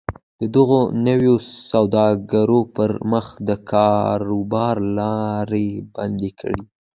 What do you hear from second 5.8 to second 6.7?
بندې کړي